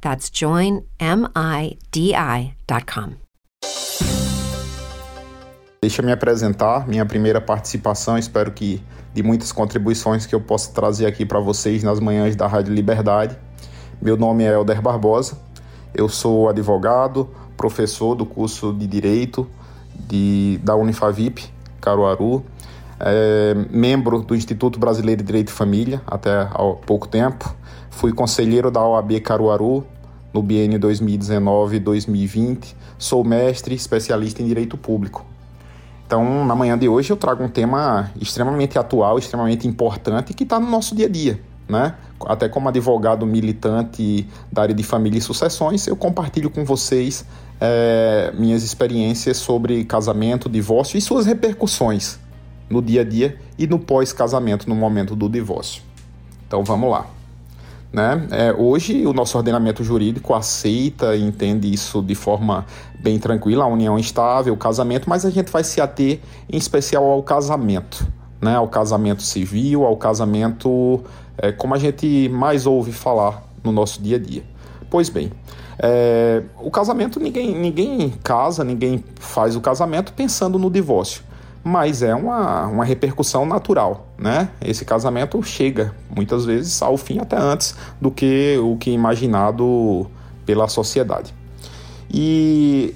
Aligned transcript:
That's 0.00 0.30
joinmidi.com. 0.32 0.80
Deixa 5.82 6.02
eu 6.02 6.06
me 6.06 6.12
apresentar, 6.12 6.86
minha 6.86 7.06
primeira 7.06 7.40
participação, 7.40 8.18
espero 8.18 8.52
que 8.52 8.82
de 9.14 9.22
muitas 9.22 9.50
contribuições 9.50 10.26
que 10.26 10.34
eu 10.34 10.40
possa 10.40 10.70
trazer 10.72 11.06
aqui 11.06 11.24
para 11.24 11.40
vocês 11.40 11.82
nas 11.82 11.98
manhãs 11.98 12.36
da 12.36 12.46
Rádio 12.46 12.74
Liberdade. 12.74 13.38
Meu 14.00 14.16
nome 14.16 14.44
é 14.44 14.52
Elder 14.52 14.82
Barbosa, 14.82 15.38
eu 15.94 16.06
sou 16.08 16.50
advogado, 16.50 17.30
professor 17.56 18.14
do 18.14 18.26
curso 18.26 18.74
de 18.74 18.86
Direito 18.86 19.48
de, 19.94 20.60
da 20.62 20.76
Unifavip, 20.76 21.48
Caruaru, 21.80 22.44
é, 23.00 23.54
membro 23.70 24.22
do 24.22 24.34
Instituto 24.34 24.78
Brasileiro 24.78 25.22
de 25.22 25.26
Direito 25.26 25.48
e 25.48 25.52
Família 25.52 26.02
até 26.06 26.42
há 26.42 26.58
pouco 26.86 27.08
tempo, 27.08 27.54
fui 27.90 28.12
conselheiro 28.12 28.70
da 28.70 28.84
OAB 28.84 29.20
Caruaru 29.20 29.86
no 30.32 30.42
biênio 30.42 30.78
2019-2020, 30.78 32.74
sou 32.98 33.24
mestre 33.24 33.74
especialista 33.74 34.42
em 34.42 34.46
Direito 34.46 34.76
Público. 34.76 35.24
Então, 36.06 36.44
na 36.44 36.54
manhã 36.54 36.76
de 36.76 36.88
hoje 36.88 37.12
eu 37.12 37.16
trago 37.16 37.42
um 37.42 37.48
tema 37.48 38.10
extremamente 38.20 38.78
atual, 38.78 39.18
extremamente 39.18 39.66
importante 39.66 40.34
que 40.34 40.42
está 40.42 40.60
no 40.60 40.68
nosso 40.68 40.94
dia 40.94 41.06
a 41.06 41.08
dia, 41.08 41.40
né? 41.68 41.94
Até 42.26 42.48
como 42.48 42.68
advogado 42.68 43.24
militante 43.24 44.28
da 44.52 44.62
área 44.62 44.74
de 44.74 44.82
família 44.82 45.18
e 45.18 45.22
sucessões, 45.22 45.86
eu 45.86 45.96
compartilho 45.96 46.50
com 46.50 46.64
vocês 46.64 47.24
é, 47.60 48.32
minhas 48.36 48.62
experiências 48.62 49.36
sobre 49.36 49.84
casamento, 49.84 50.48
divórcio 50.48 50.98
e 50.98 51.00
suas 51.00 51.26
repercussões 51.26 52.18
no 52.70 52.80
dia 52.80 53.00
a 53.00 53.04
dia 53.04 53.36
e 53.58 53.66
no 53.66 53.78
pós-casamento, 53.78 54.68
no 54.68 54.76
momento 54.76 55.16
do 55.16 55.28
divórcio. 55.28 55.82
Então 56.46 56.62
vamos 56.62 56.90
lá. 56.90 57.06
Né? 57.92 58.28
É, 58.30 58.52
hoje 58.52 59.04
o 59.04 59.12
nosso 59.12 59.36
ordenamento 59.36 59.82
jurídico 59.82 60.32
aceita 60.32 61.16
e 61.16 61.22
entende 61.22 61.72
isso 61.72 62.00
de 62.00 62.14
forma 62.14 62.64
bem 63.00 63.18
tranquila, 63.18 63.64
a 63.64 63.66
união 63.66 63.98
estável, 63.98 64.54
o 64.54 64.56
casamento, 64.56 65.10
mas 65.10 65.26
a 65.26 65.30
gente 65.30 65.50
vai 65.50 65.64
se 65.64 65.80
ater 65.80 66.20
em 66.48 66.56
especial 66.56 67.04
ao 67.04 67.20
casamento, 67.20 68.06
né? 68.40 68.54
ao 68.54 68.68
casamento 68.68 69.22
civil, 69.22 69.84
ao 69.84 69.96
casamento 69.96 71.02
é, 71.36 71.50
como 71.50 71.74
a 71.74 71.78
gente 71.78 72.28
mais 72.28 72.64
ouve 72.64 72.92
falar 72.92 73.42
no 73.64 73.72
nosso 73.72 74.00
dia 74.00 74.16
a 74.16 74.20
dia. 74.20 74.44
Pois 74.88 75.08
bem, 75.08 75.32
é, 75.78 76.42
o 76.60 76.70
casamento, 76.70 77.18
ninguém, 77.18 77.56
ninguém 77.56 78.10
casa, 78.22 78.62
ninguém 78.62 79.02
faz 79.18 79.56
o 79.56 79.60
casamento 79.60 80.12
pensando 80.12 80.58
no 80.58 80.70
divórcio. 80.70 81.22
Mas 81.62 82.02
é 82.02 82.14
uma, 82.14 82.66
uma 82.66 82.84
repercussão 82.84 83.44
natural, 83.44 84.08
né? 84.16 84.48
Esse 84.60 84.84
casamento 84.84 85.42
chega 85.42 85.94
muitas 86.14 86.44
vezes 86.44 86.80
ao 86.80 86.96
fim 86.96 87.18
até 87.18 87.36
antes 87.36 87.74
do 88.00 88.10
que 88.10 88.56
o 88.58 88.76
que 88.76 88.90
imaginado 88.90 90.10
pela 90.46 90.68
sociedade. 90.68 91.34
E 92.10 92.94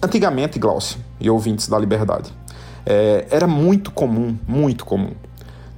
antigamente, 0.00 0.58
Glaucio 0.58 1.00
e 1.20 1.28
ouvintes 1.28 1.68
da 1.68 1.78
Liberdade, 1.78 2.32
é, 2.86 3.26
era 3.30 3.46
muito 3.46 3.90
comum, 3.90 4.38
muito 4.46 4.84
comum, 4.84 5.10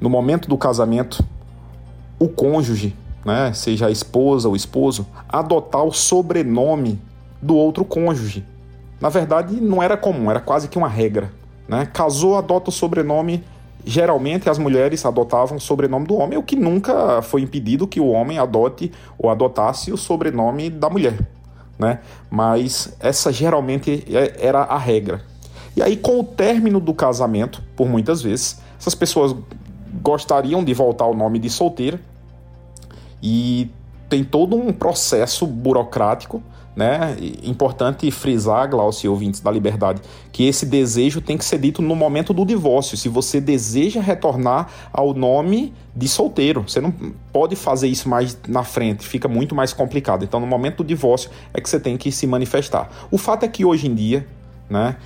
no 0.00 0.09
momento 0.09 0.48
do 0.48 0.56
casamento, 0.56 1.22
o 2.19 2.26
cônjuge 2.26 2.97
né, 3.25 3.53
seja 3.53 3.86
a 3.86 3.91
esposa 3.91 4.48
ou 4.48 4.56
esposo, 4.56 5.06
adotar 5.28 5.84
o 5.84 5.92
sobrenome 5.92 7.00
do 7.41 7.54
outro 7.54 7.84
cônjuge. 7.84 8.44
Na 9.00 9.09
verdade, 9.09 9.60
não 9.60 9.82
era 9.82 9.97
comum, 9.97 10.30
era 10.30 10.41
quase 10.41 10.69
que 10.69 10.78
uma 10.78 10.88
regra. 10.88 11.30
Né? 11.70 11.86
Casou, 11.86 12.36
adota 12.36 12.70
o 12.70 12.72
sobrenome. 12.72 13.44
Geralmente 13.84 14.50
as 14.50 14.58
mulheres 14.58 15.06
adotavam 15.06 15.56
o 15.56 15.60
sobrenome 15.60 16.04
do 16.04 16.16
homem, 16.16 16.36
o 16.36 16.42
que 16.42 16.56
nunca 16.56 17.22
foi 17.22 17.42
impedido 17.42 17.86
que 17.86 18.00
o 18.00 18.08
homem 18.08 18.41
adote 18.41 18.91
ou 19.16 19.31
adotasse 19.31 19.92
o 19.92 19.97
sobrenome 19.97 20.69
da 20.69 20.91
mulher. 20.91 21.16
Né? 21.78 22.00
Mas 22.28 22.94
essa 22.98 23.32
geralmente 23.32 24.04
é, 24.10 24.44
era 24.44 24.62
a 24.62 24.76
regra. 24.76 25.22
E 25.76 25.80
aí, 25.80 25.97
com 25.97 26.19
o 26.19 26.25
término 26.25 26.80
do 26.80 26.92
casamento, 26.92 27.62
por 27.76 27.88
muitas 27.88 28.20
vezes, 28.20 28.60
essas 28.78 28.97
pessoas 28.97 29.34
gostariam 30.03 30.64
de 30.64 30.75
voltar 30.75 31.04
ao 31.04 31.14
nome 31.14 31.38
de 31.38 31.48
solteira 31.48 32.00
e 33.22 33.70
tem 34.09 34.25
todo 34.25 34.56
um 34.56 34.72
processo 34.72 35.47
burocrático, 35.47 36.42
né? 36.75 37.16
Importante 37.42 38.10
frisar, 38.10 38.69
Glaucio 38.69 39.06
e 39.06 39.08
ouvintes 39.08 39.41
da 39.41 39.50
Liberdade, 39.50 40.00
que 40.32 40.47
esse 40.47 40.64
desejo 40.64 41.20
tem 41.20 41.36
que 41.36 41.44
ser 41.44 41.58
dito 41.58 41.82
no 41.82 41.94
momento 41.94 42.32
do 42.32 42.44
divórcio. 42.44 42.97
Se 42.97 43.08
você 43.08 43.41
deseja 43.41 44.00
retornar 44.00 44.69
ao 44.92 45.12
nome 45.12 45.75
de 45.94 46.09
solteiro, 46.09 46.62
você 46.66 46.80
não 46.80 46.92
pode 47.32 47.56
fazer 47.56 47.88
isso 47.88 48.09
mais 48.09 48.38
na 48.47 48.62
frente, 48.62 49.06
fica 49.06 49.28
muito 49.28 49.54
mais 49.54 49.72
complicado. 49.72 50.25
Então, 50.25 50.41
no 50.41 50.47
momento 50.47 50.78
do 50.78 50.84
divórcio 50.84 51.30
é 51.53 51.60
que 51.60 51.69
você 51.69 51.80
tem 51.80 51.97
que 51.97 52.12
se 52.12 52.26
manifestar. 52.26 52.88
O 53.10 53.19
fato 53.19 53.44
é 53.44 53.48
que 53.48 53.64
hoje 53.64 53.88
em 53.88 53.94
dia, 53.94 54.26
né? 54.69 54.97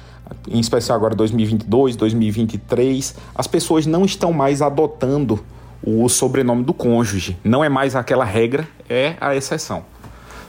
Em 0.48 0.58
especial 0.58 0.96
agora 0.96 1.14
2022, 1.14 1.96
2023, 1.96 3.14
as 3.34 3.46
pessoas 3.46 3.84
não 3.84 4.06
estão 4.06 4.32
mais 4.32 4.62
adotando 4.62 5.44
o 5.82 6.08
sobrenome 6.08 6.64
do 6.64 6.72
cônjuge. 6.72 7.36
Não 7.44 7.62
é 7.62 7.68
mais 7.68 7.94
aquela 7.94 8.24
regra, 8.24 8.66
é 8.88 9.16
a 9.20 9.36
exceção. 9.36 9.84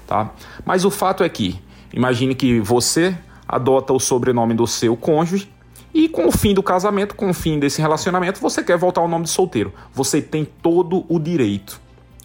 Tá? 0.08 0.32
Mas 0.64 0.86
o 0.86 0.92
fato 0.92 1.24
é 1.24 1.30
que, 1.30 1.60
imagine 1.92 2.36
que 2.36 2.60
você 2.60 3.18
adota 3.48 3.94
o 3.94 4.00
sobrenome 4.00 4.54
do 4.54 4.68
seu 4.68 4.96
cônjuge 4.96 5.50
e 5.94 6.10
com 6.10 6.28
o 6.28 6.32
fim 6.32 6.54
do 6.54 6.62
casamento, 6.62 7.16
com 7.16 7.30
o 7.30 7.34
fim 7.34 7.58
desse 7.58 7.82
relacionamento, 7.82 8.42
você 8.42 8.62
quer 8.62 8.78
voltar 8.78 9.02
ao 9.02 9.08
nome 9.08 9.24
de 9.24 9.30
solteiro. 9.30 9.74
Você 9.94 10.22
tem 10.22 10.44
todo 10.44 11.06
o 11.08 11.18
direito 11.18 11.80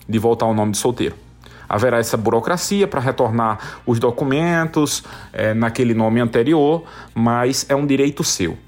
de 0.09 0.19
voltar 0.19 0.47
ao 0.47 0.53
nome 0.53 0.73
de 0.73 0.79
solteiro. 0.79 1.15
Haverá 1.69 1.99
essa 1.99 2.17
burocracia 2.17 2.89
para 2.89 3.01
retornar 3.01 3.81
os 3.87 4.01
documentos 4.01 5.05
é, 5.33 5.55
naquele 5.55 5.95
nome 5.95 6.21
anterior, 6.21 6.83
mas 7.15 7.65
é 7.69 7.77
um 7.77 7.87
direito 7.87 8.25
seu. 8.25 8.59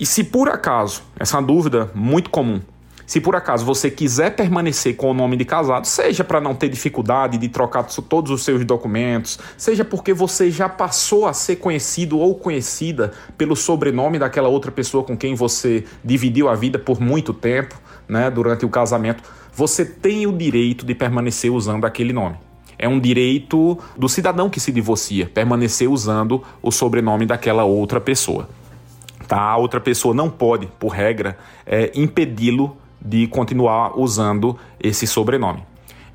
E 0.00 0.04
se 0.04 0.24
por 0.24 0.48
acaso, 0.48 1.02
essa 1.16 1.40
dúvida 1.40 1.92
muito 1.94 2.28
comum, 2.28 2.60
se 3.06 3.20
por 3.20 3.36
acaso 3.36 3.64
você 3.64 3.90
quiser 3.90 4.34
permanecer 4.34 4.96
com 4.96 5.10
o 5.10 5.14
nome 5.14 5.36
de 5.36 5.44
casado, 5.44 5.86
seja 5.86 6.24
para 6.24 6.40
não 6.40 6.54
ter 6.54 6.68
dificuldade 6.68 7.38
de 7.38 7.48
trocar 7.48 7.84
todos 7.84 8.30
os 8.30 8.42
seus 8.42 8.64
documentos, 8.64 9.38
seja 9.56 9.84
porque 9.84 10.12
você 10.12 10.50
já 10.50 10.68
passou 10.68 11.26
a 11.26 11.32
ser 11.32 11.56
conhecido 11.56 12.18
ou 12.18 12.34
conhecida 12.34 13.12
pelo 13.36 13.54
sobrenome 13.54 14.18
daquela 14.18 14.48
outra 14.48 14.72
pessoa 14.72 15.04
com 15.04 15.16
quem 15.16 15.34
você 15.34 15.84
dividiu 16.02 16.48
a 16.48 16.54
vida 16.54 16.78
por 16.78 17.00
muito 17.00 17.32
tempo, 17.34 17.74
né, 18.08 18.30
durante 18.30 18.64
o 18.64 18.68
casamento, 18.68 19.22
você 19.52 19.84
tem 19.84 20.26
o 20.26 20.32
direito 20.32 20.84
de 20.84 20.94
permanecer 20.94 21.52
usando 21.52 21.84
aquele 21.84 22.12
nome. 22.12 22.36
É 22.78 22.88
um 22.88 22.98
direito 22.98 23.78
do 23.96 24.08
cidadão 24.08 24.50
que 24.50 24.58
se 24.58 24.72
divorcia, 24.72 25.30
permanecer 25.32 25.88
usando 25.88 26.42
o 26.60 26.72
sobrenome 26.72 27.24
daquela 27.24 27.64
outra 27.64 28.00
pessoa. 28.00 28.48
Tá? 29.28 29.40
A 29.40 29.56
outra 29.56 29.80
pessoa 29.80 30.14
não 30.14 30.28
pode, 30.28 30.66
por 30.78 30.88
regra, 30.88 31.38
é, 31.64 31.92
impedi-lo 31.94 32.76
de 33.04 33.26
continuar 33.26 33.98
usando 33.98 34.58
esse 34.80 35.06
sobrenome. 35.06 35.62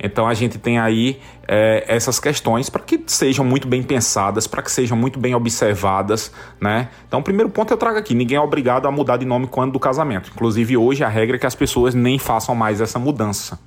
Então 0.02 0.28
a 0.28 0.34
gente 0.34 0.58
tem 0.58 0.80
aí 0.80 1.20
é, 1.46 1.84
essas 1.88 2.20
questões 2.20 2.70
para 2.70 2.82
que 2.82 3.04
sejam 3.06 3.44
muito 3.44 3.68
bem 3.68 3.84
pensadas, 3.84 4.48
para 4.48 4.62
que 4.62 4.72
sejam 4.72 4.96
muito 4.96 5.20
bem 5.20 5.36
observadas, 5.36 6.32
né? 6.60 6.88
Então 7.06 7.20
o 7.20 7.24
primeiro 7.24 7.50
ponto 7.50 7.74
eu 7.74 7.78
trago 7.78 7.98
aqui: 7.98 8.16
ninguém 8.16 8.38
é 8.38 8.42
obrigado 8.42 8.88
a 8.88 8.92
mudar 8.92 9.18
de 9.18 9.26
nome 9.26 9.48
quando 9.48 9.74
do 9.74 9.80
casamento. 9.80 10.32
Inclusive 10.34 10.78
hoje 10.78 11.04
a 11.04 11.10
regra 11.10 11.36
é 11.36 11.40
que 11.40 11.46
as 11.46 11.56
pessoas 11.56 11.94
nem 11.94 12.18
façam 12.18 12.56
mais 12.56 12.80
essa 12.80 12.98
mudança, 12.98 13.60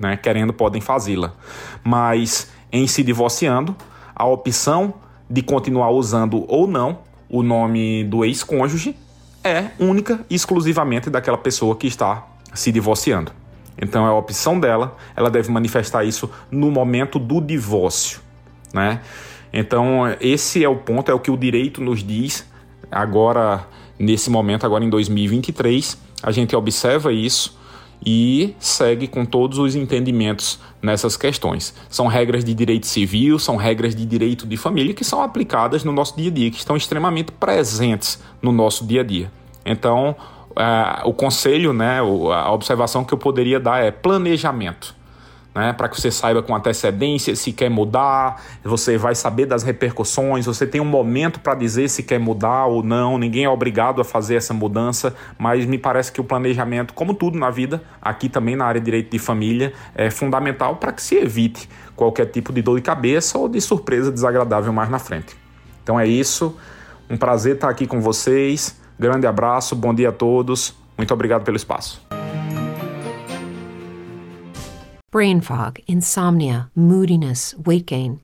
né? 0.00 0.16
Querendo 0.16 0.54
podem 0.54 0.80
fazê-la, 0.80 1.34
mas 1.82 2.50
em 2.72 2.86
se 2.86 3.02
divorciando 3.02 3.76
a 4.16 4.24
opção 4.24 4.94
de 5.28 5.42
continuar 5.42 5.90
usando 5.90 6.44
ou 6.48 6.66
não 6.66 7.00
o 7.28 7.42
nome 7.42 8.04
do 8.04 8.24
ex-cônjuge 8.24 8.96
é 9.42 9.70
única 9.78 10.24
e 10.30 10.34
exclusivamente 10.34 11.10
daquela 11.10 11.36
pessoa 11.36 11.76
que 11.76 11.86
está 11.86 12.26
se 12.54 12.72
divorciando. 12.72 13.32
Então 13.80 14.06
é 14.06 14.08
a 14.08 14.14
opção 14.14 14.58
dela, 14.58 14.96
ela 15.16 15.30
deve 15.30 15.50
manifestar 15.50 16.04
isso 16.04 16.30
no 16.50 16.70
momento 16.70 17.18
do 17.18 17.40
divórcio, 17.40 18.20
né? 18.72 19.00
Então 19.52 20.02
esse 20.20 20.64
é 20.64 20.68
o 20.68 20.76
ponto, 20.76 21.10
é 21.10 21.14
o 21.14 21.18
que 21.18 21.30
o 21.30 21.36
direito 21.36 21.80
nos 21.80 22.02
diz 22.02 22.46
agora 22.90 23.66
nesse 23.98 24.30
momento, 24.30 24.64
agora 24.64 24.84
em 24.84 24.90
2023, 24.90 25.98
a 26.22 26.30
gente 26.30 26.54
observa 26.54 27.12
isso 27.12 27.58
e 28.04 28.54
segue 28.58 29.08
com 29.08 29.24
todos 29.24 29.58
os 29.58 29.74
entendimentos 29.74 30.58
nessas 30.82 31.16
questões. 31.16 31.74
São 31.88 32.06
regras 32.06 32.44
de 32.44 32.52
direito 32.52 32.86
civil, 32.86 33.38
são 33.38 33.56
regras 33.56 33.94
de 33.94 34.04
direito 34.04 34.46
de 34.46 34.56
família 34.56 34.92
que 34.92 35.04
são 35.04 35.22
aplicadas 35.22 35.84
no 35.84 35.92
nosso 35.92 36.16
dia 36.16 36.30
a 36.30 36.34
dia, 36.34 36.50
que 36.50 36.58
estão 36.58 36.76
extremamente 36.76 37.32
presentes 37.32 38.22
no 38.42 38.52
nosso 38.52 38.86
dia 38.86 39.00
a 39.00 39.04
dia. 39.04 39.32
Então, 39.64 40.14
uh, 40.56 41.08
o 41.08 41.12
conselho, 41.12 41.72
né, 41.72 42.00
a 42.00 42.52
observação 42.52 43.04
que 43.04 43.12
eu 43.12 43.18
poderia 43.18 43.60
dar 43.60 43.82
é 43.82 43.90
planejamento. 43.90 44.94
Né, 45.54 45.72
para 45.72 45.88
que 45.88 46.00
você 46.00 46.10
saiba 46.10 46.42
com 46.42 46.52
antecedência 46.52 47.36
se 47.36 47.52
quer 47.52 47.70
mudar, 47.70 48.42
você 48.64 48.98
vai 48.98 49.14
saber 49.14 49.46
das 49.46 49.62
repercussões, 49.62 50.46
você 50.46 50.66
tem 50.66 50.80
um 50.80 50.84
momento 50.84 51.38
para 51.38 51.54
dizer 51.54 51.88
se 51.88 52.02
quer 52.02 52.18
mudar 52.18 52.66
ou 52.66 52.82
não, 52.82 53.16
ninguém 53.16 53.44
é 53.44 53.48
obrigado 53.48 54.00
a 54.00 54.04
fazer 54.04 54.34
essa 54.34 54.52
mudança, 54.52 55.14
mas 55.38 55.64
me 55.64 55.78
parece 55.78 56.10
que 56.10 56.20
o 56.20 56.24
planejamento, 56.24 56.92
como 56.92 57.14
tudo 57.14 57.38
na 57.38 57.50
vida, 57.50 57.80
aqui 58.02 58.28
também 58.28 58.56
na 58.56 58.64
área 58.64 58.80
de 58.80 58.84
direito 58.84 59.12
de 59.12 59.18
família, 59.20 59.72
é 59.94 60.10
fundamental 60.10 60.74
para 60.74 60.90
que 60.90 61.00
se 61.00 61.14
evite 61.14 61.68
qualquer 61.94 62.26
tipo 62.26 62.52
de 62.52 62.60
dor 62.60 62.74
de 62.74 62.82
cabeça 62.82 63.38
ou 63.38 63.48
de 63.48 63.60
surpresa 63.60 64.10
desagradável 64.10 64.72
mais 64.72 64.90
na 64.90 64.98
frente. 64.98 65.36
Então 65.84 66.00
é 66.00 66.04
isso, 66.04 66.58
um 67.08 67.16
prazer 67.16 67.54
estar 67.54 67.68
aqui 67.68 67.86
com 67.86 68.00
vocês. 68.00 68.82
Grande 68.98 69.26
abraço, 69.26 69.74
bom 69.74 69.92
dia 69.92 70.10
a 70.10 70.12
todos. 70.12 70.74
Muito 70.96 71.12
obrigado 71.12 71.44
pelo 71.44 71.56
espaço. 71.56 72.00
Brain 75.12 75.40
fog, 75.40 75.82
insomnia, 75.86 76.68
moodiness, 76.74 77.54
weight 77.64 77.84
gain. 77.84 78.23